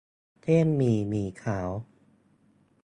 [0.41, 1.69] เส้นหมี่ หมี่ขาว